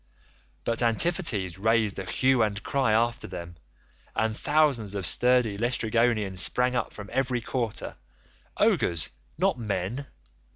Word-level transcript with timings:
But 0.63 0.81
Antiphates 0.81 1.59
raised 1.59 1.99
a 1.99 2.05
hue 2.09 2.41
and 2.41 2.63
cry 2.63 2.91
after 2.93 3.27
them, 3.27 3.57
and 4.15 4.35
thousands 4.35 4.95
of 4.95 5.05
sturdy 5.05 5.59
Laestrygonians 5.59 6.39
sprang 6.39 6.75
up 6.75 6.91
from 6.91 7.07
every 7.13 7.39
quarter—ogres, 7.39 9.11
not 9.37 9.59
men. 9.59 10.07